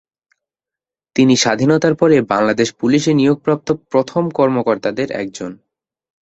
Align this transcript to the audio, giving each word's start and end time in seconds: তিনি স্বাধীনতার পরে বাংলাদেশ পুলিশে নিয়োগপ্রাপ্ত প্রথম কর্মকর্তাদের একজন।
তিনি 1.15 1.33
স্বাধীনতার 1.37 1.95
পরে 1.95 2.17
বাংলাদেশ 2.33 2.69
পুলিশে 2.79 3.11
নিয়োগপ্রাপ্ত 3.13 3.67
প্রথম 3.91 4.23
কর্মকর্তাদের 4.29 5.07
একজন। 5.21 5.51